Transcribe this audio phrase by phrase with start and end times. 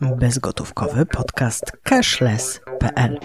[0.00, 3.18] bezgotówkowy podcast cashless.pl.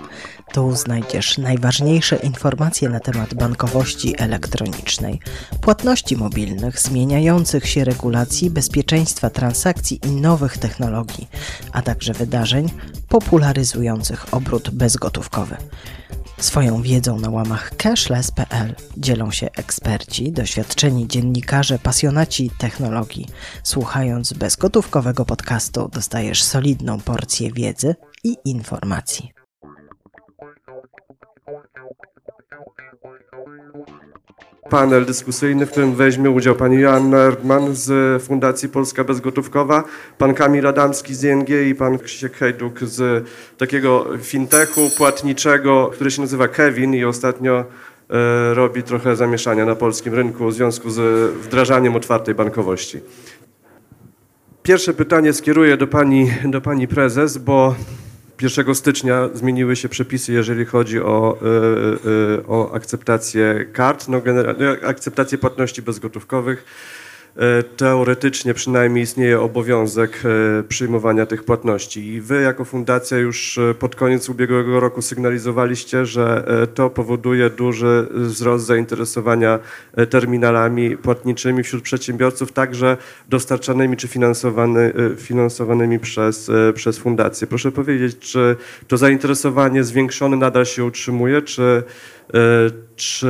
[0.54, 5.20] Tu znajdziesz najważniejsze informacje na temat bankowości elektronicznej,
[5.62, 11.30] płatności mobilnych, zmieniających się regulacji, bezpieczeństwa transakcji i nowych technologii,
[11.72, 12.70] a także wydarzeń
[13.10, 15.58] popularyzujących obrót bezgotówkowy.
[16.42, 23.28] Swoją wiedzą na łamach cashless.pl dzielą się eksperci, doświadczeni dziennikarze, pasjonaci technologii.
[23.64, 29.41] Słuchając bezgotówkowego podcastu dostajesz solidną porcję wiedzy i informacji.
[34.72, 39.84] Panel dyskusyjny, w którym weźmie udział pani Joanna Erdman z Fundacji Polska Bezgotówkowa,
[40.18, 46.22] pan Kamil Adamski z ING i pan Krzysiek Hejduk z takiego fintechu płatniczego, który się
[46.22, 47.66] nazywa Kevin i ostatnio
[48.10, 53.00] e, robi trochę zamieszania na polskim rynku w związku z wdrażaniem otwartej bankowości.
[54.64, 57.76] Pierwsze pytanie skieruję do pani, do pani prezes, bo
[58.42, 61.46] 1 stycznia zmieniły się przepisy, jeżeli chodzi o, e,
[62.38, 64.22] e, o akceptację kart, no,
[64.86, 66.66] akceptację płatności bezgotówkowych.
[67.38, 70.24] E, teoretycznie przynajmniej istnieje obowiązek
[70.60, 72.08] e, przyjmowania tych płatności.
[72.08, 76.44] I wy jako fundacja już e, pod koniec ubiegłego roku sygnalizowaliście, że
[76.74, 79.60] to powoduje duży wzrost zainteresowania
[80.10, 82.98] terminalami płatniczymi wśród przedsiębiorców, także
[83.30, 87.48] dostarczanymi czy finansowany, finansowanymi przez, przez fundację.
[87.48, 88.56] Proszę powiedzieć, czy
[88.88, 91.84] to zainteresowanie zwiększone nadal się utrzymuje, czy
[92.96, 93.28] czy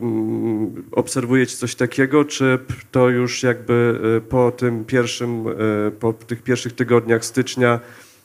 [0.00, 2.58] mm, obserwujecie coś takiego, czy
[2.90, 7.80] to już jakby e, po tym pierwszym, e, po tych pierwszych tygodniach stycznia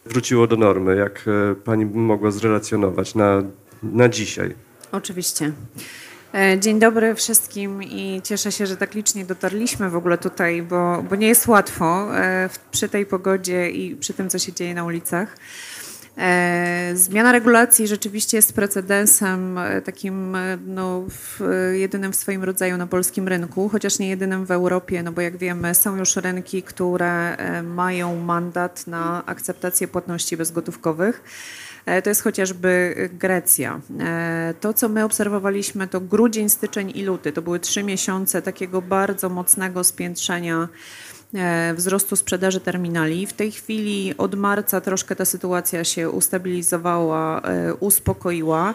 [0.06, 0.96] wróciło do normy?
[0.96, 1.26] Jak
[1.64, 3.44] pani mogła zrelacjonować na,
[3.84, 4.56] na dzisiaj?
[4.92, 5.52] Oczywiście.
[6.60, 11.16] Dzień dobry wszystkim i cieszę się, że tak licznie dotarliśmy w ogóle tutaj, bo, bo
[11.16, 12.08] nie jest łatwo
[12.72, 15.38] przy tej pogodzie i przy tym, co się dzieje na ulicach.
[16.18, 21.40] E, zmiana regulacji rzeczywiście jest precedensem e, takim e, no, w,
[21.74, 25.38] jedynym w swoim rodzaju na polskim rynku, chociaż nie jedynym w Europie, no bo jak
[25.38, 31.24] wiemy są już rynki, które mają mandat na akceptację płatności bezgotówkowych.
[32.04, 33.82] To jest chociażby Grecja.
[34.60, 37.32] To, co my obserwowaliśmy, to grudzień, styczeń i luty.
[37.32, 40.68] To były trzy miesiące takiego bardzo mocnego spiętrzenia
[41.76, 43.28] wzrostu sprzedaży terminali.
[43.28, 48.74] W tej chwili od marca troszkę ta sytuacja się ustabilizowała, e, uspokoiła.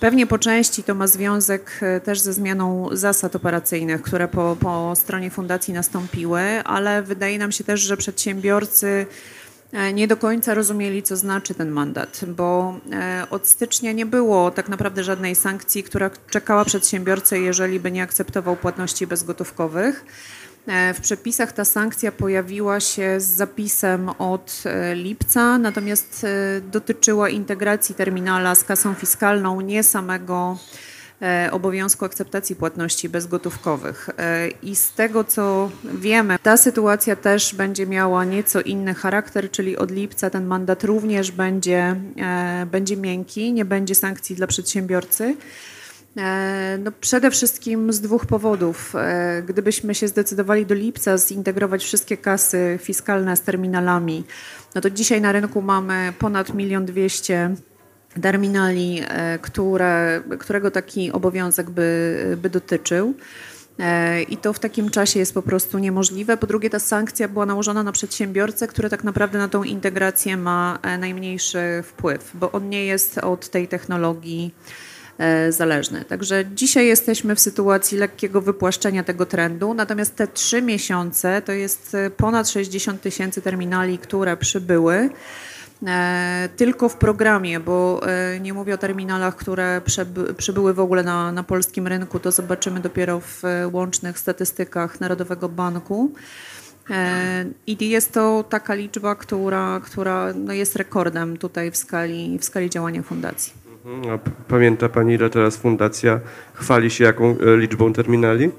[0.00, 4.92] Pewnie po części to ma związek e, też ze zmianą zasad operacyjnych, które po, po
[4.96, 9.06] stronie fundacji nastąpiły, ale wydaje nam się też, że przedsiębiorcy
[9.94, 12.74] nie do końca rozumieli, co znaczy ten mandat, bo
[13.30, 18.56] od stycznia nie było tak naprawdę żadnej sankcji, która czekała przedsiębiorcę, jeżeli by nie akceptował
[18.56, 20.04] płatności bezgotówkowych.
[20.68, 27.28] E, w przepisach ta sankcja pojawiła się z zapisem od e, lipca, natomiast e, dotyczyła
[27.28, 30.58] integracji terminala z kasą fiskalną, nie samego
[31.52, 34.10] obowiązku akceptacji płatności bezgotówkowych.
[34.62, 39.90] I z tego co wiemy, ta sytuacja też będzie miała nieco inny charakter, czyli od
[39.90, 41.96] lipca ten mandat również będzie,
[42.70, 45.36] będzie miękki, nie będzie sankcji dla przedsiębiorcy.
[46.16, 48.94] E, no przede wszystkim z dwóch powodów.
[48.96, 54.24] E, gdybyśmy się zdecydowali do lipca zintegrować wszystkie kasy fiskalne z terminalami,
[54.74, 57.54] no to dzisiaj na rynku mamy ponad milion dwieście
[58.22, 63.14] terminali, e, które, którego taki obowiązek by, by dotyczył.
[64.28, 66.36] I to w takim czasie jest po prostu niemożliwe.
[66.36, 70.78] Po drugie, ta sankcja była nałożona na przedsiębiorcę, który tak naprawdę na tą integrację ma
[70.98, 74.54] najmniejszy wpływ, bo on nie jest od tej technologii
[75.50, 76.04] zależny.
[76.04, 81.94] Także dzisiaj jesteśmy w sytuacji lekkiego wypłaszczenia tego trendu, natomiast te trzy miesiące to jest
[81.94, 85.10] e, ponad 60 tysięcy terminali, które przybyły.
[85.86, 88.00] E, tylko w programie, bo
[88.40, 89.80] nie mówię o terminalach, które
[90.36, 93.42] przybyły w ogóle na, na polskim rynku, to zobaczymy dopiero w
[93.72, 96.12] łącznych statystykach Narodowego Banku.
[97.66, 102.70] I jest to taka liczba, która, która no jest rekordem tutaj w skali, w skali
[102.70, 103.52] działania fundacji.
[104.48, 106.20] Pamięta Pani, ile teraz fundacja
[106.54, 108.50] chwali się jaką e, liczbą terminali?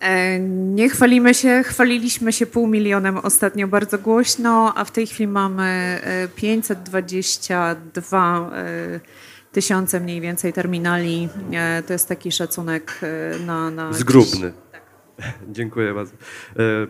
[0.00, 5.28] E, nie chwalimy się, chwaliliśmy się pół milionem ostatnio bardzo głośno, a w tej chwili
[5.28, 6.00] mamy
[6.36, 9.00] 522 e,
[9.52, 11.28] tysiące mniej więcej terminali.
[11.86, 13.00] To jest taki szacunek
[13.46, 13.70] na...
[13.70, 14.50] na Zgrubny.
[14.50, 14.63] Tak.
[15.48, 16.12] Dziękuję bardzo.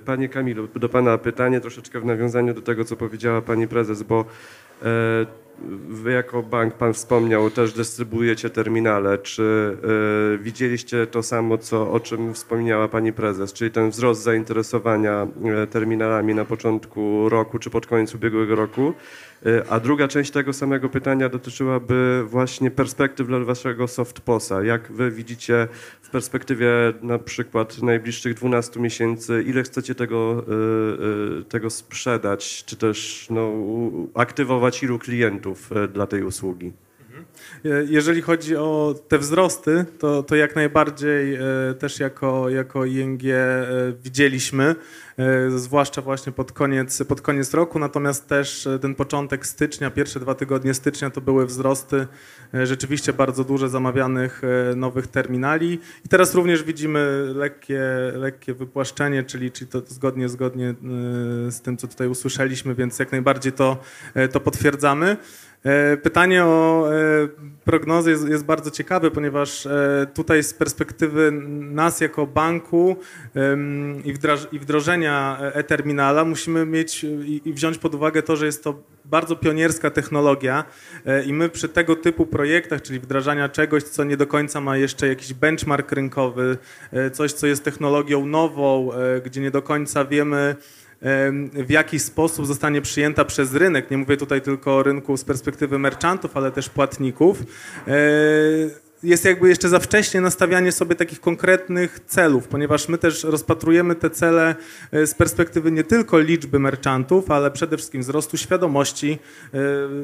[0.05, 4.25] Panie Kamilu, do Pana pytanie troszeczkę w nawiązaniu do tego, co powiedziała Pani Prezes, bo
[5.89, 9.19] wy jako bank, pan wspomniał, też dystrybuujecie terminale.
[9.19, 9.77] Czy
[10.35, 15.27] y, widzieliście to samo, co, o czym wspomniała pani prezes, czyli ten wzrost zainteresowania
[15.71, 18.95] terminalami na początku roku czy pod koniec ubiegłego roku?
[19.47, 24.65] Y, a druga część tego samego pytania dotyczyłaby właśnie perspektyw dla waszego softposa.
[24.65, 25.69] Jak wy widzicie
[26.03, 26.69] w perspektywie
[27.03, 30.45] na przykład najbliższych 12 miesięcy, ile chcecie tego,
[31.49, 33.53] tego sprzedać, czy też no,
[34.15, 36.73] aktywować ilu klientów dla tej usługi?
[37.89, 41.39] Jeżeli chodzi o te wzrosty, to, to jak najbardziej
[41.79, 43.21] też jako, jako ING
[44.05, 44.75] widzieliśmy,
[45.57, 50.75] zwłaszcza właśnie pod koniec, pod koniec roku, natomiast też ten początek stycznia, pierwsze dwa tygodnie
[50.75, 52.07] stycznia to były wzrosty
[52.53, 54.43] rzeczywiście bardzo duże zamawianych
[54.77, 57.83] nowych terminali i teraz również widzimy lekkie,
[58.15, 60.75] lekkie wypłaszczenie, czyli, czyli to zgodnie, zgodnie
[61.51, 63.77] z tym, co tutaj usłyszeliśmy, więc jak najbardziej to,
[64.33, 65.17] to potwierdzamy.
[65.65, 67.29] E, pytanie o e,
[67.65, 71.31] prognozy jest, jest, bardzo ciekawe, ponieważ e, tutaj z perspektywy
[71.61, 72.97] nas jako banku
[74.53, 77.07] i wdrożenia e-terminala musimy mieć
[77.45, 80.65] i wziąć pod uwagę to, że jest to bardzo pionierska technologia
[81.27, 85.09] i my przy tego typu projektach, czyli wdrażania czegoś, co nie do końca ma jeszcze
[85.09, 86.59] jakiś benchmark rynkowy,
[87.13, 88.91] coś, co jest technologią nową,
[89.25, 90.57] gdzie nie do końca wiemy,
[91.53, 93.91] w jaki sposób zostanie przyjęta przez rynek.
[93.91, 97.43] Nie mówię tutaj tylko o rynku z perspektywy merchantów, ale też płatników.
[99.05, 104.11] Jest jakby jeszcze za wcześnie nastawianie sobie takich konkretnych celów, ponieważ my też rozpatrujemy te
[104.11, 104.55] cele
[104.93, 109.19] e, z perspektywy nie tylko liczby merchantów, ale przede wszystkim wzrostu świadomości.
[109.55, 109.59] E,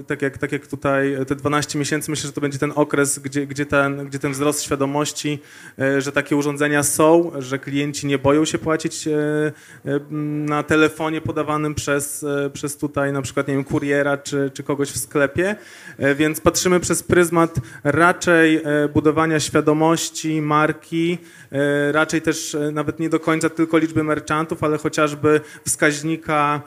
[0.06, 3.46] tak jak, tak jak tutaj te 12 miesięcy, myślę, że to będzie ten okres, gdzie,
[3.46, 5.38] gdzie, ten, gdzie ten wzrost świadomości,
[5.78, 9.08] e, że takie urządzenia są, że klienci nie boją się płacić
[10.10, 14.98] na telefonie podawanym przez, przez tutaj na przykład, nie wiem, kuriera czy, czy kogoś w
[14.98, 15.56] sklepie,
[16.16, 17.54] więc patrzymy przez pryzmat
[17.84, 18.62] raczej
[18.92, 21.18] budowania świadomości marki,
[21.52, 26.62] e, raczej też e, nawet nie do końca tylko liczby merchantów, ale chociażby wskaźnika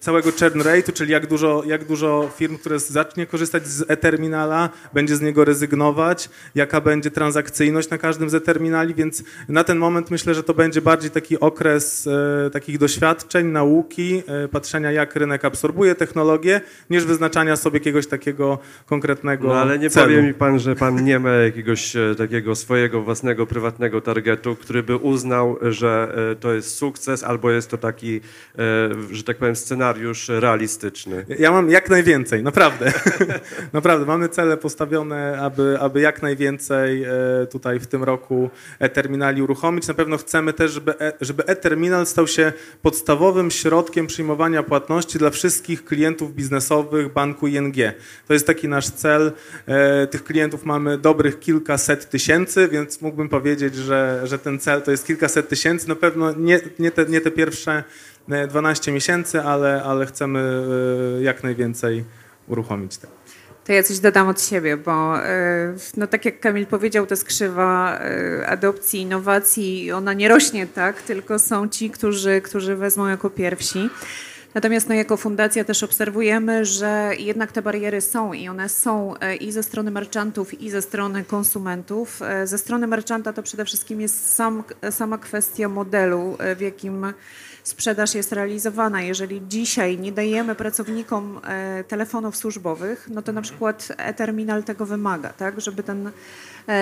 [0.00, 5.16] całego churn rate'u, czyli jak dużo, jak dużo firm, które zacznie korzystać z e-terminala, będzie
[5.16, 10.34] z niego rezygnować, jaka będzie transakcyjność na każdym z e-terminali, więc na ten moment myślę,
[10.34, 15.94] że to będzie bardziej taki okres e, takich doświadczeń, nauki, e, patrzenia jak rynek absorbuje
[15.94, 16.60] technologię,
[16.90, 20.06] niż wyznaczania sobie jakiegoś takiego konkretnego No ale nie celu.
[20.06, 24.82] powie mi pan, że pan nie ma jakiegoś e, takiego swojego własnego, prywatnego targetu, który
[24.82, 28.20] by uznał, że to jest sukces albo jest to taki E,
[29.10, 31.26] że tak powiem, scenariusz realistyczny.
[31.38, 32.92] Ja mam jak najwięcej, naprawdę.
[33.72, 37.08] naprawdę, mamy cele postawione, aby, aby jak najwięcej e,
[37.50, 39.88] tutaj w tym roku e-terminali uruchomić.
[39.88, 42.52] Na pewno chcemy też, żeby, e, żeby e-terminal stał się
[42.82, 47.76] podstawowym środkiem przyjmowania płatności dla wszystkich klientów biznesowych banku ING.
[48.28, 49.32] To jest taki nasz cel.
[50.10, 55.06] Tych klientów mamy dobrych kilkaset tysięcy, więc mógłbym powiedzieć, że, że ten cel to jest
[55.06, 55.88] kilkaset tysięcy.
[55.88, 57.84] Na pewno nie, nie, te, nie te pierwsze
[58.28, 60.64] 12 miesięcy, ale, ale chcemy
[61.18, 62.04] e, jak najwięcej
[62.48, 63.12] uruchomić tego.
[63.64, 67.24] To ja coś dodam od siebie, bo e, no tak jak Kamil powiedział, to jest
[67.24, 73.30] krzywa e, adopcji, innowacji, ona nie rośnie tak, tylko są ci, którzy, którzy wezmą jako
[73.30, 73.90] pierwsi.
[74.56, 79.52] Natomiast no, jako fundacja też obserwujemy, że jednak te bariery są i one są i
[79.52, 82.20] ze strony merchantów, i ze strony konsumentów.
[82.44, 87.06] Ze strony merchanta to przede wszystkim jest sam, sama kwestia modelu, w jakim
[87.66, 89.02] sprzedaż jest realizowana.
[89.02, 95.28] Jeżeli dzisiaj nie dajemy pracownikom e, telefonów służbowych, no to na przykład e-terminal tego wymaga,
[95.28, 96.12] tak, żeby ten, e,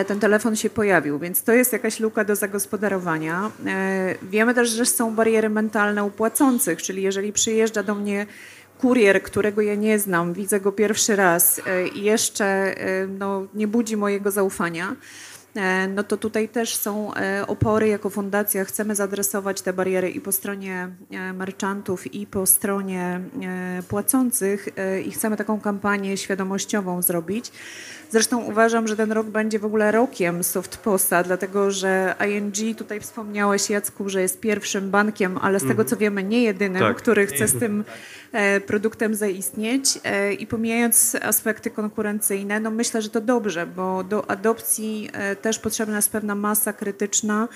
[0.06, 3.50] ten telefon się pojawił, więc to jest jakaś luka do zagospodarowania.
[3.66, 8.26] E, wiemy też, że są bariery mentalne u płacących, czyli jeżeli przyjeżdża do mnie
[8.78, 11.60] kurier, którego ja nie znam, widzę go pierwszy raz
[11.94, 12.74] i jeszcze
[13.18, 15.33] no, nie budzi mojego zaufania, E,
[15.88, 18.64] no to tutaj też są e, opory jako fundacja.
[18.64, 23.20] Chcemy zaadresować te bariery i po stronie e, merchantów, i po stronie
[23.88, 24.68] płacących
[25.06, 27.52] i chcemy taką kampanię świadomościową zrobić.
[28.10, 33.70] Zresztą uważam, że ten rok będzie w ogóle rokiem softposa, dlatego że ING, tutaj wspomniałeś
[33.70, 35.88] Jacku, że jest pierwszym bankiem, ale z tego mhm.
[35.88, 36.96] co wiemy nie jedynym, tak.
[36.96, 37.84] który chce z tym e,
[38.66, 45.10] produktem zaistnieć e, i pomijając aspekty konkurencyjne, no myślę, że to dobrze, bo do adopcji
[45.12, 47.48] e, też potrzebna jest pewna masa krytyczna,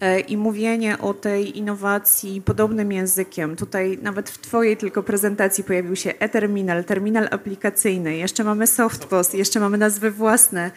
[0.00, 3.56] E, i mówienie o tej innowacji podobnym językiem.
[3.56, 9.60] Tutaj nawet w Twojej tylko prezentacji pojawił się e-terminal, terminal aplikacyjny, jeszcze mamy softpost, jeszcze
[9.60, 10.70] mamy nazwy własne.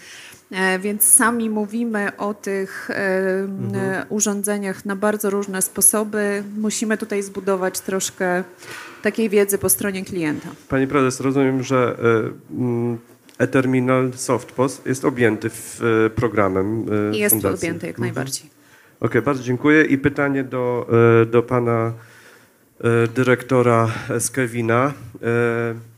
[0.52, 4.06] E, więc sami mówimy o tych mhm.
[4.10, 6.44] urządzeniach na bardzo różne sposoby.
[6.58, 8.44] Musimy tutaj zbudować troszkę
[9.04, 10.50] takiej wiedzy po stronie klienta.
[10.70, 11.98] Pani prezes, rozumiem, że
[12.52, 12.98] mm,
[13.38, 15.82] e-terminal SoftPOS jest objęty w
[16.16, 17.56] programem Jest fundacji.
[17.56, 18.08] objęty jak mhm.
[18.08, 18.46] najbardziej.
[19.00, 19.84] Okej, okay, bardzo dziękuję.
[19.84, 20.88] I pytanie do,
[21.32, 21.94] do pana
[23.16, 23.92] dyrektora.
[25.24, 25.93] E,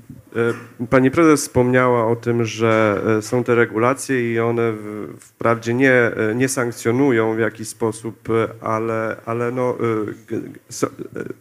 [0.89, 4.73] pani prezes wspomniała o tym, że e, są te regulacje i one
[5.19, 8.29] wprawdzie nie, e, nie sankcjonują w jakiś sposób,
[8.61, 9.77] ale, ale no,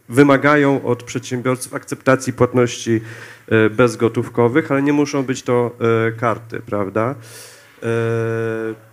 [0.09, 3.01] wymagają od przedsiębiorców akceptacji płatności
[3.71, 5.77] bezgotówkowych, ale nie muszą być to
[6.21, 7.15] karty, prawda?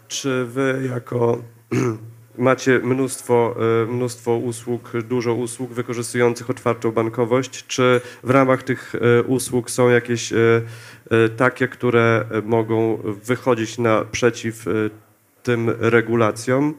[0.07, 1.37] Czy wy jako
[2.41, 7.67] macie mnóstwo, e, mnóstwo usług, dużo usług wykorzystujących otwartą bankowość.
[7.67, 10.37] Czy w ramach tych e, usług są jakieś e,
[11.37, 14.65] takie, które mogą wychodzić naprzeciw
[15.43, 16.73] tym regulacjom?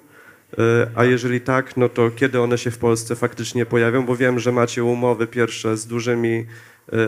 [0.94, 4.06] A jeżeli tak, no to kiedy one się w Polsce faktycznie pojawią?
[4.06, 6.46] Bo wiem, że macie umowy pierwsze z dużymi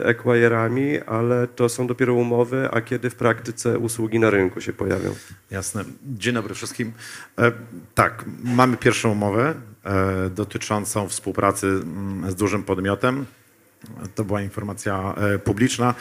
[0.04, 5.14] acquirerami, ale to są dopiero umowy, a kiedy w praktyce usługi na rynku się pojawią?
[5.50, 5.84] Jasne.
[6.04, 6.92] Dzień dobry wszystkim.
[7.38, 7.52] E,
[7.94, 9.54] tak, mamy pierwszą umowę
[9.84, 13.26] e, dotyczącą współpracy mm, z dużym podmiotem.
[14.14, 15.94] To była informacja e, publiczna.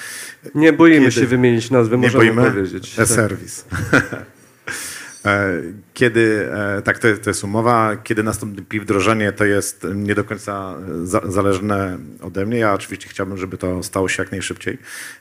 [0.55, 1.11] Nie boimy kiedy...
[1.11, 2.51] się wymienić nazwy, Nie możemy boimy?
[2.51, 2.99] powiedzieć.
[2.99, 3.63] E-service.
[3.93, 4.25] E,
[5.93, 10.23] kiedy, e, tak, to jest, to jest umowa, kiedy nastąpi wdrożenie, to jest nie do
[10.23, 12.57] końca za, zależne ode mnie.
[12.57, 14.77] Ja oczywiście chciałbym, żeby to stało się jak najszybciej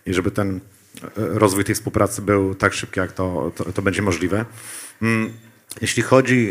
[0.07, 0.61] i żeby ten e,
[1.17, 4.45] rozwój tej współpracy był tak szybki, jak to, to, to będzie możliwe.
[5.03, 5.33] Mm,
[5.81, 6.51] jeśli chodzi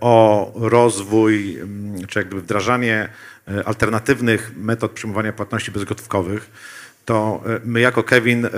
[0.00, 3.08] o rozwój, mm, czy jakby wdrażanie
[3.64, 6.50] alternatywnych metod przyjmowania płatności bezgotówkowych,
[7.04, 8.50] to e, my jako Kevin e,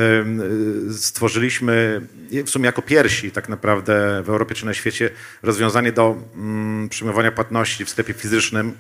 [0.93, 2.07] stworzyliśmy,
[2.47, 5.11] w sumie jako pierwsi tak naprawdę w Europie czy na świecie,
[5.43, 8.73] rozwiązanie do mm, przyjmowania płatności w sklepie fizycznym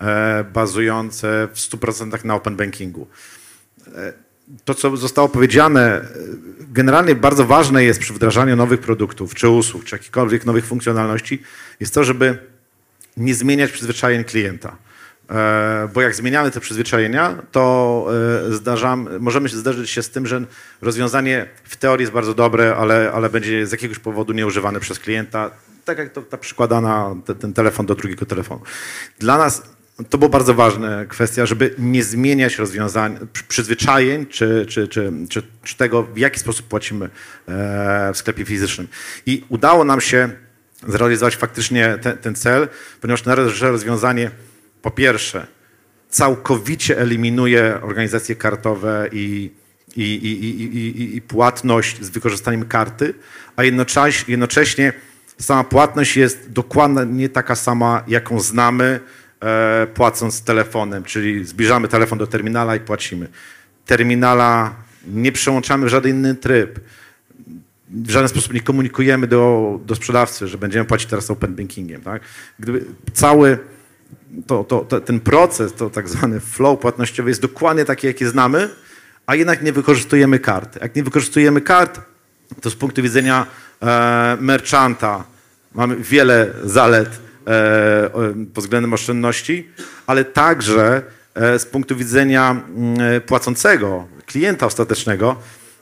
[0.00, 3.06] e, bazujące w 100% na open bankingu.
[4.64, 6.08] To, co zostało powiedziane,
[6.58, 11.42] generalnie bardzo ważne jest przy wdrażaniu nowych produktów, czy usług, czy jakichkolwiek nowych funkcjonalności,
[11.80, 12.38] jest to, żeby
[13.16, 14.76] nie zmieniać przyzwyczajeń klienta.
[15.30, 18.06] E, bo jak zmieniamy te przyzwyczajenia, to
[18.48, 20.44] e, zdarzam, możemy się zdarzyć się z tym, że
[20.80, 25.50] rozwiązanie w teorii jest bardzo dobre, ale, ale będzie z jakiegoś powodu nieużywane przez klienta,
[25.84, 28.60] tak jak to, ta przykładana, te, ten telefon do drugiego telefonu.
[29.18, 29.62] Dla nas
[30.10, 33.18] to była bardzo ważna kwestia, żeby nie zmieniać rozwiązań,
[33.48, 37.04] przyzwyczajeń czy, czy, czy, czy, czy tego, w jaki sposób płacimy
[37.48, 38.88] e, w sklepie fizycznym.
[39.26, 40.30] I udało nam się
[40.88, 42.68] zrealizować faktycznie ten, ten cel,
[43.00, 44.30] ponieważ nasze rozwiązanie
[44.82, 45.46] po pierwsze,
[46.08, 49.50] całkowicie eliminuje organizacje kartowe i,
[49.96, 53.14] i, i, i, płatność z wykorzystaniem karty,
[53.56, 54.92] a jednocześnie, jednocześnie
[55.38, 59.00] sama płatność jest dokładnie taka sama, jaką znamy,
[59.40, 63.28] e, płacąc telefonem, czyli zbliżamy telefon do terminala i płacimy.
[63.86, 64.74] Terminala
[65.06, 66.80] nie przełączamy w żaden inny tryb.
[67.90, 72.02] W żaden sposób nie komunikujemy do, do sprzedawcy, że będziemy płacić teraz open bankingiem.
[72.02, 72.22] Tak?
[72.58, 73.58] Gdyby cały
[74.46, 78.68] to, to, to, ten proces, to tak zwany flow płatnościowy jest dokładnie taki, jaki znamy,
[79.26, 80.82] a jednak nie wykorzystujemy kart.
[80.82, 82.00] Jak nie wykorzystujemy kart,
[82.60, 83.46] to z punktu widzenia
[83.82, 85.24] e, merchanta
[85.74, 87.08] mamy wiele zalet
[87.46, 88.10] e,
[88.54, 89.68] pod względem oszczędności,
[90.06, 91.02] ale także
[91.34, 95.36] e, z punktu widzenia mm, płacącego, klienta ostatecznego,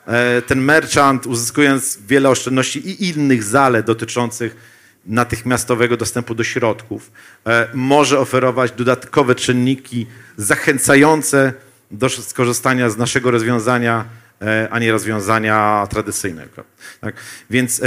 [0.07, 7.11] e, ten merchant uzyskując wiele oszczędności i innych zalet dotyczących natychmiastowego dostępu do środków,
[7.47, 11.53] e, może oferować dodatkowe czynniki zachęcające
[11.91, 14.05] do skorzystania z naszego rozwiązania,
[14.43, 16.65] e, a nie rozwiązania tradycyjnego.
[17.01, 17.15] Tak?
[17.51, 17.83] Więc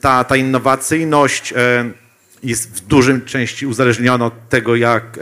[0.00, 1.90] ta, ta innowacyjność e,
[2.42, 5.18] jest w dużym części uzależniona od tego, jak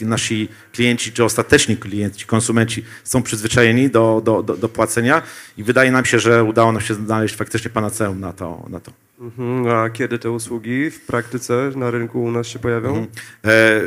[0.00, 5.22] nasi klienci, czy ostateczni klienci, konsumenci są przyzwyczajeni do, do, do, do płacenia
[5.56, 8.66] i wydaje nam się, że udało nam się znaleźć faktycznie panaceum na to.
[8.70, 8.92] Na to.
[9.22, 12.88] Mhm, a kiedy te usługi w praktyce na rynku u nas się pojawią?
[12.88, 13.06] Mhm.
[13.44, 13.80] E,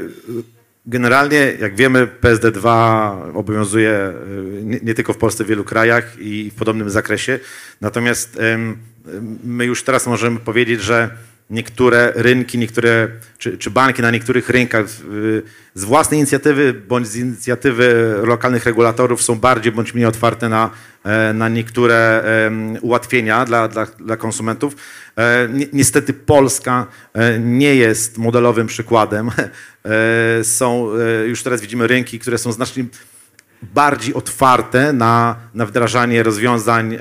[0.86, 2.68] generalnie, jak wiemy, PSD2
[3.34, 4.14] obowiązuje e,
[4.64, 7.40] nie, nie, tylko w Polsce, w wielu krajach i w podobnym zakresie.
[7.82, 8.40] Natomiast
[9.44, 11.10] my już teraz możemy powiedzieć, że
[11.50, 14.86] niektóre rynki, niektóre, czy, czy, banki na niektórych rynkach
[15.74, 20.70] z własnej inicjatywy bądź z inicjatywy lokalnych regulatorów są bardziej bądź mniej otwarte na,
[21.04, 22.24] e, na niektóre
[22.82, 24.76] ułatwienia dla, dla, dla konsumentów.
[25.18, 29.30] E, niestety Polska e, nie jest modelowym przykładem.
[30.44, 30.90] Są,
[31.26, 32.86] już teraz widzimy rynki, które są znacznie
[33.74, 37.00] bardziej otwarte na, na wdrażanie rozwiązań e,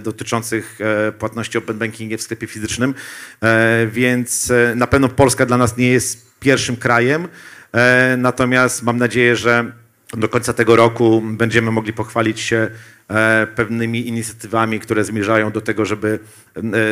[0.00, 2.94] dotyczących e, płatności open bankingiem w sklepie fizycznym,
[3.42, 7.28] e, więc e, na pewno Polska dla nas nie jest pierwszym krajem,
[7.72, 9.72] e, natomiast mam nadzieję, że
[10.14, 12.70] do końca tego roku będziemy mogli pochwalić się
[13.08, 16.18] e, pewnymi inicjatywami, które zmierzają do tego, żeby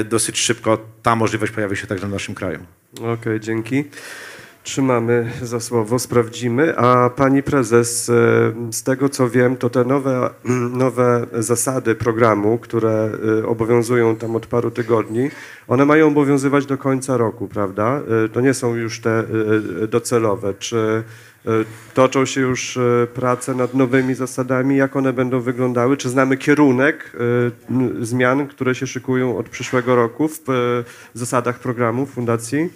[0.05, 2.59] dosyć szybko ta możliwość pojawi się także w naszym kraju.
[3.01, 3.85] Okej, dzięki.
[4.65, 6.77] Trzymamy za słowo, sprawdzimy.
[6.77, 8.13] A pani prezes, e,
[8.73, 10.31] z tego co wiem, to te nowe,
[10.85, 15.31] nowe zasady programu, które e, obowiązują tam od paru tygodni,
[15.69, 18.01] one mają obowiązywać do końca roku, prawda?
[18.25, 19.25] E, To nie są już te
[19.89, 20.55] docelowe.
[20.59, 21.03] Czy
[21.95, 22.79] toczą się już
[23.15, 24.77] prace nad nowymi zasadami?
[24.77, 25.97] Jak one będą wyglądały?
[25.97, 27.13] Czy znamy kierunek
[28.01, 30.45] zmian, które się szykują od przyszłego roku w
[31.15, 32.71] zasadach programu Fundacji?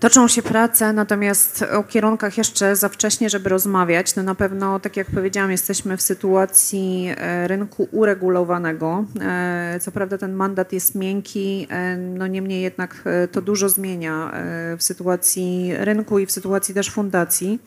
[0.00, 4.16] Toczą się prace, natomiast o kierunkach jeszcze za wcześnie, żeby rozmawiać.
[4.16, 9.04] No na pewno, tak jak powiedziałam, jesteśmy w sytuacji e, rynku uregulowanego.
[9.20, 14.32] E, Co prawda ten mandat jest miękki, e, no niemniej jednak to dużo zmienia
[14.78, 17.58] w sytuacji rynku i w sytuacji też fundacji.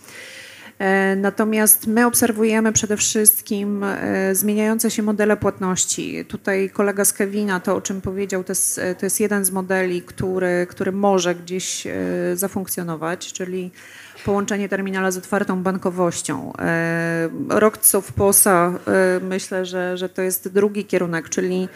[0.84, 6.26] E, Natomiast my obserwujemy przede wszystkim e, zmieniające się modele płatności.
[6.26, 10.02] Tutaj kolega z Kevina, to o czym powiedział, to jest, to jest jeden z modeli,
[10.02, 11.94] który, który może gdzieś e,
[12.34, 13.72] zafunkcjonować, czyli
[14.26, 16.54] połączenie terminala z otwartą bankowością.
[16.60, 21.70] E, Rok of POSA, e, myślę, że, że to jest drugi kierunek, czyli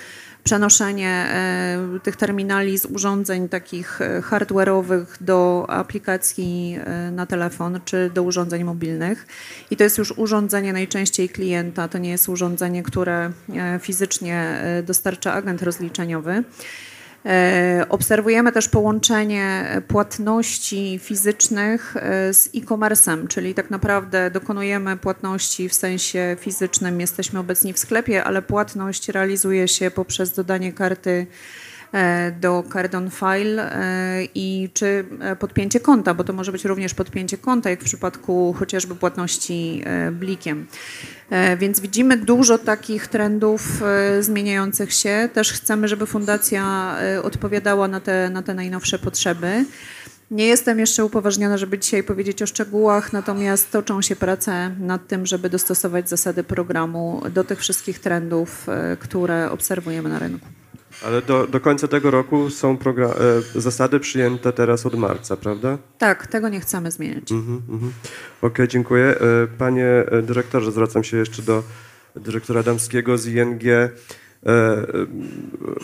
[0.48, 8.12] przenoszenie e, tych terminali z urządzeń takich e, hardware'owych do aplikacji e, na telefon czy
[8.13, 9.27] do urządzeń mobilnych.
[9.72, 13.32] I to jest już urządzenie najczęściej klienta, to nie jest urządzenie, które
[13.82, 16.44] fizycznie dostarcza agent rozliczeniowy.
[17.28, 25.74] E, Obserwujemy też połączenie płatności fizycznych e, z e-commerce'em, czyli tak naprawdę dokonujemy płatności w
[25.74, 31.28] sensie fizycznym, jesteśmy obecni w sklepie, ale płatność realizuje się poprzez dodanie karty
[32.39, 36.94] do card on file e, i czy e, podpięcie konta, bo to może być również
[36.94, 40.67] podpięcie konta, jak w przypadku chociażby płatności e, blikiem.
[41.29, 45.29] E, Więc widzimy dużo takich trendów e, zmieniających się.
[45.34, 49.65] Też chcemy, żeby fundacja e, odpowiadała na te, na te najnowsze potrzeby.
[50.32, 55.25] Nie jestem jeszcze upoważniona, żeby dzisiaj powiedzieć o szczegółach, natomiast toczą się prace nad tym,
[55.25, 60.47] żeby dostosować zasady programu do tych wszystkich trendów, e, które obserwujemy na rynku.
[61.06, 62.78] Ale do, do końca tego roku są
[63.56, 65.78] e, zasady przyjęte teraz od marca, prawda?
[65.98, 67.32] Tak, tego nie chcemy zmieniać.
[67.32, 67.92] Mhm, mhm.
[68.42, 69.06] Okej, dziękuję.
[69.06, 71.64] E, Panie e, dyrektorze, zwracam się jeszcze do
[72.16, 73.64] dyrektora Damskiego z ING.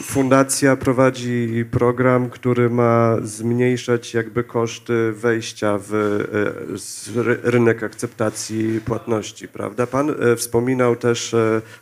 [0.04, 6.20] Fundacja prowadzi program, który ma zmniejszać jakby koszty wejścia w
[7.44, 9.88] rynek akceptacji płatności, prawda?
[9.88, 11.36] Pan wspominał też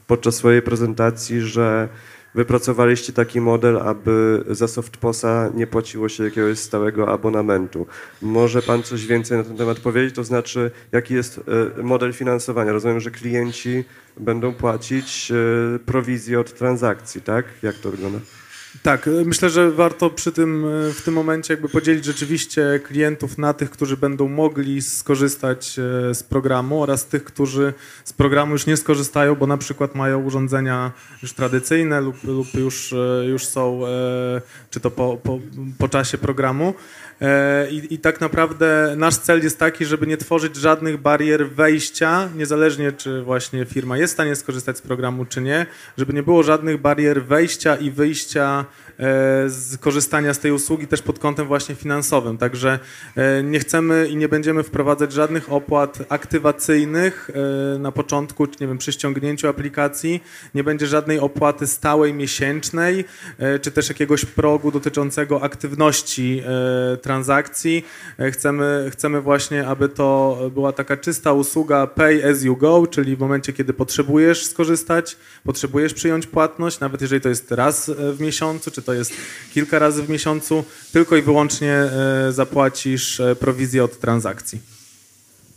[0.07, 1.89] podczas swojej prezentacji, że
[2.35, 7.87] wypracowaliście taki model, aby za Softposa nie płaciło się jakiegoś stałego abonamentu.
[8.21, 10.15] Może pan coś więcej na ten temat powiedzieć?
[10.15, 11.41] To znaczy, jaki jest
[11.79, 12.71] e, model finansowania?
[12.71, 13.83] Rozumiem, że klienci
[14.17, 17.45] będą płacić e, prowizję od transakcji, tak?
[17.63, 18.19] Jak to wygląda?
[18.83, 23.37] Tak, y, myślę, że warto przy tym, y, w tym momencie jakby podzielić rzeczywiście klientów
[23.37, 25.79] na tych, którzy będą mogli skorzystać
[26.11, 27.73] y, z programu oraz tych, którzy
[28.05, 32.93] z programu już nie skorzystają, bo na przykład mają urządzenia już tradycyjne lub, lub już,
[33.27, 33.81] już są,
[34.69, 35.39] czy to po, po,
[35.77, 36.73] po czasie programu.
[37.21, 42.29] E, I, I tak naprawdę nasz cel jest taki, żeby nie tworzyć żadnych barier wejścia,
[42.35, 45.65] niezależnie czy właśnie firma jest w stanie skorzystać z programu, czy nie,
[45.97, 48.65] żeby nie było żadnych barier wejścia i wyjścia
[48.99, 49.03] e,
[49.49, 52.37] z korzystania z tej usługi też pod kątem właśnie finansowym.
[52.37, 52.79] Także
[53.15, 57.29] e, nie chcemy i nie będziemy wprowadzać żadnych opłat aktywacyjnych
[57.79, 60.23] na początku, czy nie wiem, przy ściągnięciu aplikacji.
[60.55, 63.05] Nie będzie żadnej opłaty stałej, miesięcznej,
[63.61, 67.85] czy też jakiegoś progu dotyczącego aktywności e, transakcji.
[68.19, 73.15] E, Chcemy, chcemy właśnie, aby to była taka czysta usługa pay as you go, czyli
[73.15, 78.21] w momencie, kiedy potrzebujesz skorzystać, potrzebujesz przyjąć płatność, nawet jeżeli to jest raz e, w
[78.21, 79.13] miesiącu, czy to jest
[79.53, 84.59] kilka razy w miesiącu, tylko i wyłącznie e, zapłacisz prowizję od transakcji.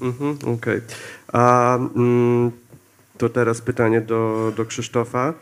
[0.00, 0.80] Mhm, Okej.
[1.32, 2.50] A mm,
[3.18, 5.34] to teraz pytanie do, do Krzysztofa.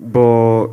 [0.00, 0.68] Bo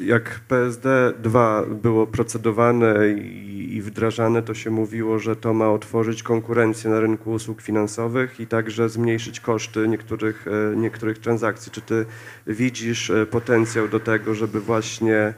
[0.00, 6.22] y, jak PSD 2 było procedowane i, wdrażane, to się mówiło, że to ma otworzyć
[6.22, 11.72] konkurencję na rynku usług finansowych i także zmniejszyć koszty niektórych, e, niektórych transakcji.
[11.72, 12.06] Czy ty
[12.46, 15.34] widzisz e, potencjał do tego, żeby właśnie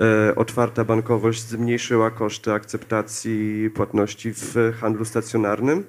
[0.00, 5.84] e, otwarta bankowość zmniejszyła koszty akceptacji płatności w handlu stacjonarnym?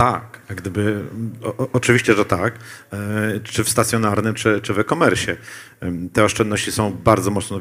[0.00, 1.04] Tak, jak gdyby,
[1.42, 2.54] o, oczywiście, że tak,
[2.92, 5.36] e, czy w stacjonarnym, czy, czy w e-commerce.
[6.12, 7.60] Te oszczędności są bardzo mocno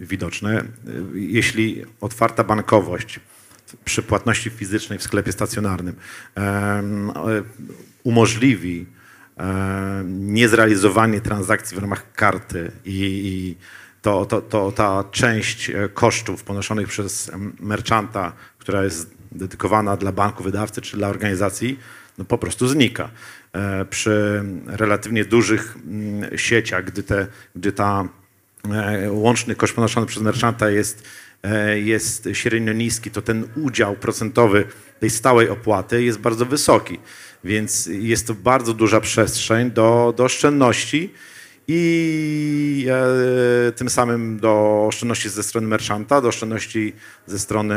[0.00, 0.64] widoczne.
[1.14, 3.20] Jeśli otwarta bankowość
[3.84, 5.96] przy płatności fizycznej w sklepie stacjonarnym
[8.04, 8.86] umożliwi
[10.04, 13.56] niezrealizowanie transakcji w ramach karty i,
[14.02, 20.42] to, to, to ta część e, kosztów ponoszonych przez merchanta, która jest dedykowana dla banku
[20.42, 21.78] wydawcy czy dla organizacji,
[22.18, 23.10] no po prostu znika.
[23.52, 28.08] E, przy relatywnie dużych mm, sieciach, gdy, te, gdy ta
[28.72, 31.04] e, łączny koszt ponoszony przez merchanta jest,
[31.74, 34.64] jest średnio niski, to ten udział procentowy
[35.00, 36.98] tej stałej opłaty jest bardzo wysoki.
[37.44, 41.12] Więc jest to bardzo duża przestrzeń do, do oszczędności
[41.68, 42.86] i
[43.68, 46.92] e, tym samym do oszczędności ze strony merchanta, do oszczędności
[47.26, 47.76] ze strony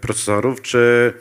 [0.00, 1.12] procesorów, czy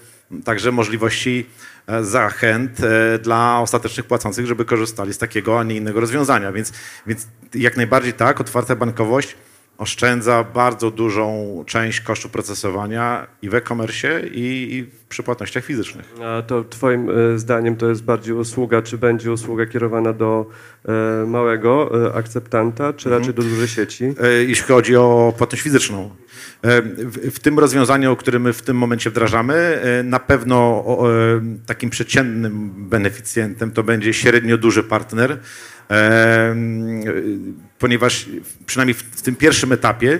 [0.44, 1.46] także możliwości
[1.88, 6.52] e, zachęt e, dla ostatecznych płacących, żeby korzystali z takiego, a nie innego rozwiązania.
[6.52, 6.74] Więc,
[7.08, 9.36] więc jak najbardziej tak, otwarta bankowość
[9.80, 16.14] oszczędza bardzo dużą część kosztu procesowania i w e-commerce i, i przy płatnościach fizycznych.
[16.24, 20.46] A to twoim e, zdaniem to jest bardziej usługa, czy będzie usługa kierowana do
[20.86, 24.14] e, małego e, akceptanta, czy raczej do dużej sieci?
[24.48, 26.10] Jeśli chodzi o płatność fizyczną.
[26.64, 30.86] W, w tym rozwiązaniu, które my w tym momencie wdrażamy, na pewno
[31.66, 35.40] takim przeciętnym beneficjentem to będzie średnio duży partner,
[37.80, 38.30] ponieważ
[38.66, 40.20] przynajmniej w tym pierwszym etapie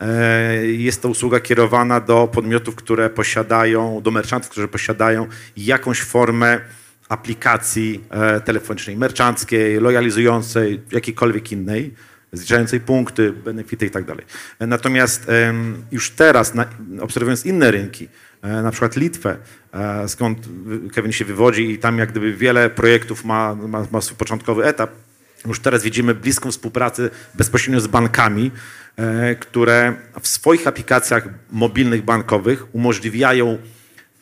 [0.00, 6.60] e, jest to usługa kierowana do podmiotów, które posiadają, do merchantów, którzy posiadają jakąś formę
[7.08, 11.94] aplikacji e, telefonicznej, merchanckiej, lojalizującej, jakiejkolwiek innej,
[12.32, 14.24] zliczającej punkty, benefity i tak dalej.
[14.60, 15.26] Natomiast
[15.92, 16.52] już teraz,
[17.00, 18.08] obserwując inne rynki,
[18.42, 19.36] e, na przykład Litwę,
[20.06, 20.38] skąd
[20.94, 24.90] Kevin się wywodzi i tam jak gdyby wiele projektów ma, ma, ma swój początkowy etap,
[25.46, 28.50] już teraz widzimy bliską współpracę bezpośrednio z bankami,
[28.96, 33.58] e, które w swoich aplikacjach mobilnych bankowych umożliwiają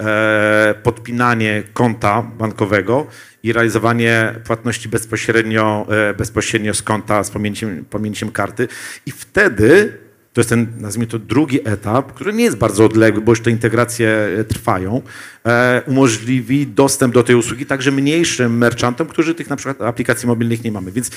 [0.00, 3.06] e, podpinanie konta bankowego
[3.42, 8.68] i realizowanie płatności bezpośrednio, e, bezpośrednio z konta z pamięciem, pamięciem karty.
[9.06, 9.98] I wtedy
[10.36, 13.50] to jest ten, nazwijmy to, drugi etap, który nie jest bardzo odległy, bo już te
[13.50, 15.02] integracje e, trwają,
[15.46, 20.64] e, umożliwi dostęp do tej usługi także mniejszym merchantom, którzy tych na przykład aplikacji mobilnych
[20.64, 20.92] nie mamy.
[20.92, 21.10] Więc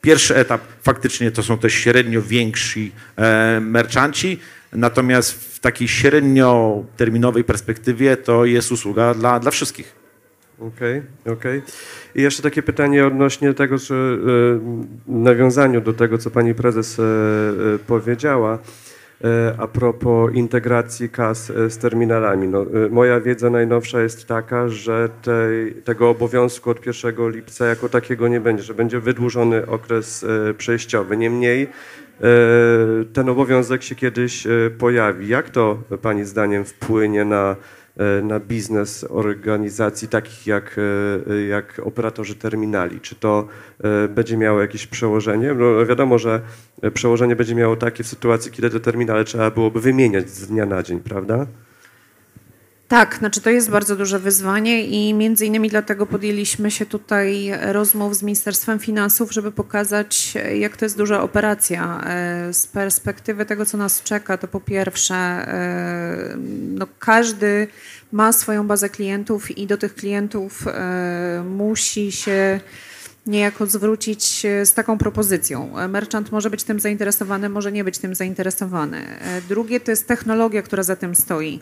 [0.00, 4.40] pierwszy etap faktycznie to są też średnio więksi e, merchanci,
[4.72, 10.03] natomiast w takiej średnioterminowej perspektywie to jest usługa dla, dla wszystkich.
[10.60, 11.58] Okej, okay, okej.
[11.58, 11.72] Okay.
[12.14, 14.60] I jeszcze takie pytanie odnośnie tego, że e,
[15.06, 18.58] nawiązaniu do tego, co pani prezes e, e, powiedziała
[19.58, 22.48] a propos integracji kas z terminalami.
[22.48, 28.28] No, moja wiedza najnowsza jest taka, że tej, tego obowiązku od 1 lipca jako takiego
[28.28, 30.26] nie będzie, że będzie wydłużony okres
[30.58, 31.16] przejściowy.
[31.16, 31.68] Niemniej
[33.12, 34.46] ten obowiązek się kiedyś
[34.78, 35.28] pojawi.
[35.28, 37.56] Jak to Pani zdaniem wpłynie na
[38.22, 40.76] na biznes organizacji takich jak,
[41.30, 43.00] e, jak operatorzy terminali?
[43.00, 43.48] Czy to
[43.84, 45.54] e, będzie miało jakieś przełożenie?
[45.54, 46.40] No wiadomo, że
[46.94, 50.82] przełożenie będzie miało takie w sytuacji, kiedy te terminale trzeba byłoby wymieniać z dnia na
[50.82, 51.46] dzień, prawda?
[52.88, 58.16] Tak, znaczy to jest bardzo duże wyzwanie i między innymi dlatego podjęliśmy się tutaj rozmów
[58.16, 62.04] z Ministerstwem Finansów, żeby pokazać, jak to jest duża operacja.
[62.52, 65.46] Z perspektywy tego, co nas czeka, to po pierwsze,
[66.74, 67.68] no każdy
[68.12, 70.64] ma swoją bazę klientów i do tych klientów
[71.44, 72.60] musi się
[73.26, 75.70] niejako zwrócić z taką propozycją.
[75.88, 79.02] Merchant może być tym zainteresowany, może nie być tym zainteresowany.
[79.48, 81.60] Drugie to jest technologia, która za tym stoi.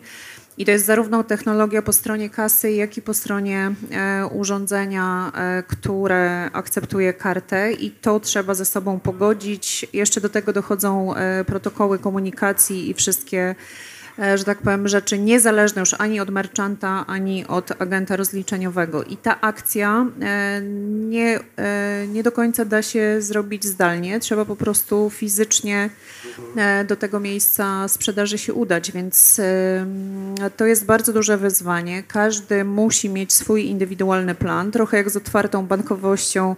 [0.58, 5.62] I to jest zarówno technologia po stronie kasy, jak i po stronie e, urządzenia, e,
[5.62, 9.86] które akceptuje kartę i to trzeba ze sobą pogodzić.
[9.92, 13.54] Jeszcze do tego dochodzą e, protokoły komunikacji i wszystkie
[14.01, 19.04] E, że tak powiem, rzeczy niezależne już ani od merchanta, ani od agenta rozliczeniowego.
[19.04, 20.60] I ta akcja e,
[21.08, 24.20] nie, e, nie do końca da się zrobić zdalnie.
[24.20, 25.90] Trzeba po prostu fizycznie
[26.88, 29.40] do tego miejsca sprzedaży się udać, więc
[30.56, 32.02] to jest bardzo duże wyzwanie.
[32.02, 36.56] Każdy musi mieć swój indywidualny plan, trochę jak z otwartą bankowością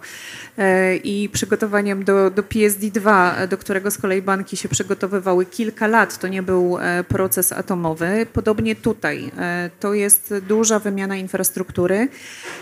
[1.03, 6.19] i przygotowaniem do, do PSD2, do którego z kolei banki się przygotowywały kilka lat.
[6.19, 8.25] To nie był proces proces atomowy.
[8.33, 9.31] Podobnie tutaj.
[9.37, 12.07] E, to jest duża wymiana infrastruktury.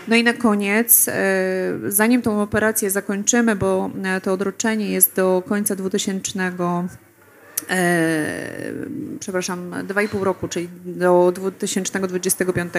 [0.08, 1.12] No i na koniec, e,
[1.88, 6.52] zanim tą operację zakończymy, bo e, to odroczenie jest do końca 2000
[7.70, 8.72] E,
[9.20, 12.72] przepraszam, 2,5 roku, czyli do 2025.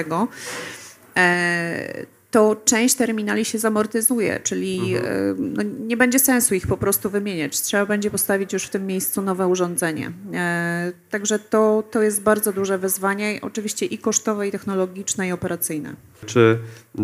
[2.35, 5.53] to część terminali się zamortyzuje, czyli mhm.
[5.53, 7.61] no, nie będzie sensu ich po prostu wymieniać.
[7.61, 10.11] Trzeba będzie postawić już w tym miejscu nowe urządzenie.
[10.33, 15.93] E, także to, to jest bardzo duże wyzwanie, oczywiście i kosztowe, i technologiczne, i operacyjne.
[16.25, 16.57] Czy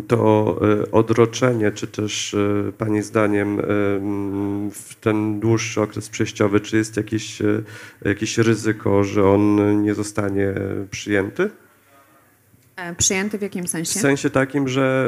[0.08, 3.58] to e, odroczenie, czy też e, Pani zdaniem
[4.72, 7.41] w ten dłuższy okres przejściowy, czy jest jakieś,
[8.06, 10.54] jakieś ryzyko, że on nie zostanie
[10.91, 11.50] przyjęty?
[12.82, 14.00] E, przyjęty w jakim sensie?
[14.00, 15.08] W sensie takim, że...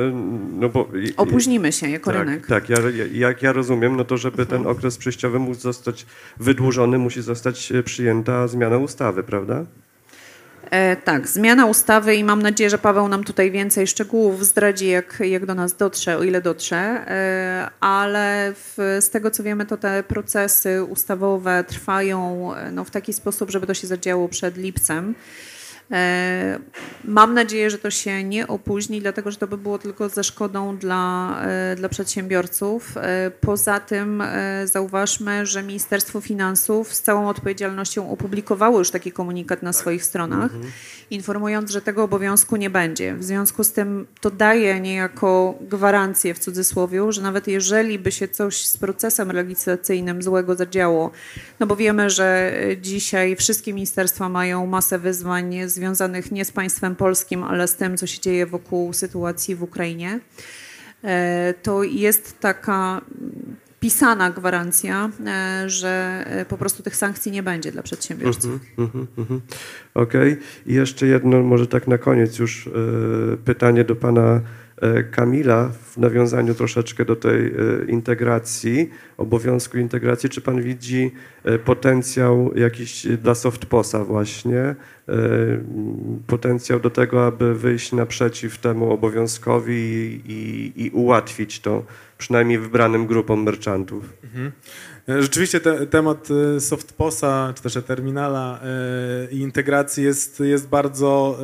[0.59, 2.47] No bo, Opóźnimy się jako tak, rynek.
[2.47, 2.77] Tak, ja,
[3.11, 4.77] jak ja rozumiem, no to żeby ten mhm.
[4.77, 6.05] okres przejściowy mógł zostać
[6.39, 9.65] wydłużony, musi zostać e, przyjęta zmiana ustawy, prawda?
[10.73, 15.19] E, tak, zmiana ustawy i mam nadzieję, że Paweł nam tutaj więcej szczegółów zdradzi, jak,
[15.25, 19.77] jak do nas dotrze, o ile dotrze, e, ale w, z tego co wiemy, to
[19.77, 25.15] te procesy ustawowe trwają e, no, w taki sposób, żeby to się zadziało przed lipcem.
[25.91, 26.59] E,
[27.03, 30.77] mam nadzieję, że to się nie opóźni, dlatego że to by było tylko ze szkodą
[30.77, 32.97] dla, e, dla przedsiębiorców.
[32.97, 34.23] E, poza tym
[34.65, 39.81] zauważmy, że Ministerstwo Finansów z całą odpowiedzialnością opublikowało już taki komunikat na tak.
[39.81, 40.71] swoich stronach, mhm.
[41.11, 43.15] informując, że tego obowiązku nie będzie.
[43.15, 48.27] W związku z tym to daje niejako gwarancję w cudzysłowie, że nawet jeżeli by się
[48.27, 51.11] coś z procesem legislacyjnym złego zadziało,
[51.59, 55.82] no bo wiemy, że dzisiaj wszystkie ministerstwa mają masę wyzwań związanych
[56.31, 60.19] nie z państwem polskim, ale z tym, co się dzieje wokół sytuacji w Ukrainie,
[61.03, 63.01] e, to jest taka
[63.79, 68.61] pisana gwarancja, e, że e, po prostu tych sankcji nie będzie dla przedsiębiorców.
[68.77, 69.39] Mm -hmm, mm -hmm.
[69.93, 70.33] Okej.
[70.33, 70.43] Okay.
[70.65, 72.69] I jeszcze jedno, może tak na koniec już
[73.45, 74.41] pytanie do pana
[75.11, 77.51] Kamila w nawiązaniu troszeczkę do tej e,
[77.87, 81.11] integracji, obowiązku integracji, czy pan widzi
[81.43, 84.75] e, potencjał jakiś dla Softposa właśnie,
[86.27, 91.83] potencjał do tego, aby wyjść naprzeciw temu obowiązkowi i, i, i ułatwić to
[92.17, 94.13] przynajmniej wybranym grupom merchantów?
[94.23, 94.51] Mhm.
[95.07, 96.27] Rzeczywiście te, temat
[96.59, 98.59] Softposa, czy też terminala
[99.31, 101.39] i integracji jest, jest bardzo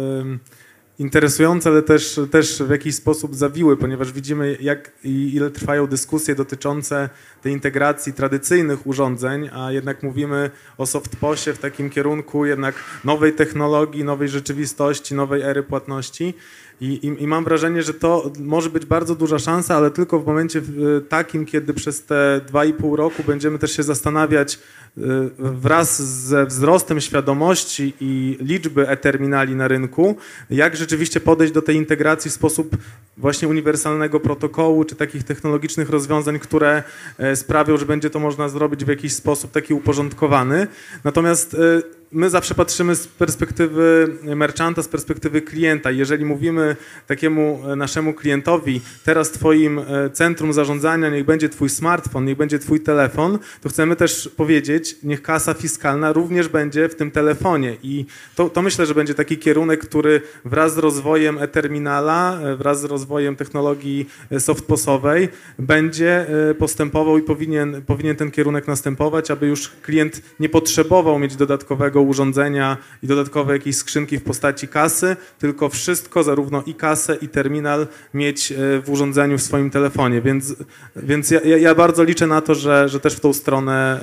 [0.99, 6.35] interesujące, ale też, też w jakiś sposób zawiły, ponieważ widzimy, jak i ile trwają dyskusje
[6.35, 7.09] dotyczące
[7.41, 14.03] tej integracji tradycyjnych urządzeń, a jednak mówimy o softposie w takim kierunku jednak nowej technologii,
[14.03, 16.33] nowej rzeczywistości, nowej ery płatności.
[16.81, 20.25] I, i, I, mam wrażenie, że to może być bardzo duża szansa, ale tylko w
[20.25, 20.61] momencie
[21.09, 24.59] takim, kiedy przez te dwa i pół roku będziemy też się zastanawiać
[24.97, 25.01] y,
[25.37, 30.15] wraz ze wzrostem świadomości i liczby e-terminali na rynku,
[30.49, 32.77] jak rzeczywiście podejść do tej integracji w sposób
[33.17, 36.83] właśnie uniwersalnego protokołu, czy takich technologicznych rozwiązań, które
[37.17, 40.67] e, sprawią, że będzie to można zrobić w jakiś sposób taki uporządkowany.
[41.03, 45.91] Natomiast e, my zawsze patrzymy z perspektywy merchanta, z perspektywy klienta.
[45.91, 46.75] Jeżeli mówimy
[47.07, 49.81] takiemu e, naszemu klientowi, teraz twoim
[50.13, 55.21] centrum zarządzania niech będzie twój smartfon, niech będzie twój telefon, to chcemy też powiedzieć, niech
[55.21, 57.75] kasa fiskalna również będzie w tym telefonie.
[57.83, 62.83] I to, to myślę, że będzie taki kierunek, który wraz z rozwojem e-terminala, wraz z
[62.83, 69.69] rozwojem technologii e, softposowej będzie e, postępował i powinien, powinien ten kierunek następować, aby już
[69.69, 76.23] klient nie potrzebował mieć dodatkowego urządzenia i dodatkowe jakieś skrzynki w postaci kasy, tylko wszystko,
[76.23, 80.21] zarówno i kasę, i terminal mieć e, w urządzeniu w swoim telefonie.
[80.21, 80.55] Więc,
[80.95, 83.99] więc ja, ja bardzo liczę na to, że, że też w tą stronę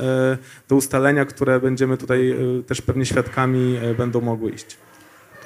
[0.68, 4.76] do ustalenia, które będziemy tutaj też pewnie świadkami, będą mogły iść.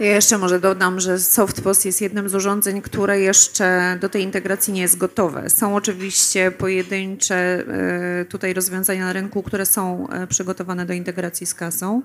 [0.01, 4.73] Ja jeszcze może dodam, że SoftPOS jest jednym z urządzeń, które jeszcze do tej integracji
[4.73, 5.51] nie jest gotowe.
[5.51, 11.55] Są oczywiście pojedyncze e, tutaj rozwiązania na rynku, które są e, przygotowane do integracji z
[11.55, 12.03] kasą,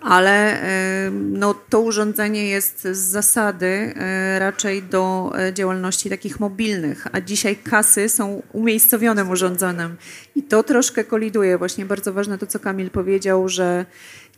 [0.00, 3.94] ale e, no, to urządzenie jest z zasady
[4.38, 9.96] raczej do działalności takich mobilnych, a dzisiaj kasy są umiejscowionym urządzeniem
[10.34, 11.58] i to troszkę koliduje.
[11.58, 13.86] Właśnie bardzo ważne to, co Kamil powiedział, że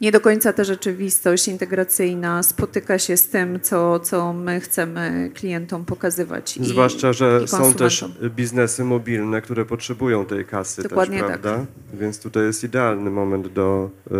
[0.00, 5.84] nie do końca ta rzeczywistość integracyjna spotyka się z tym, co, co my chcemy klientom
[5.84, 6.58] pokazywać.
[6.62, 11.56] Zwłaszcza, że są też biznesy mobilne, które potrzebują tej kasy Dokładnie też, prawda?
[11.56, 12.00] Tak.
[12.00, 14.10] Więc tutaj jest idealny moment do y,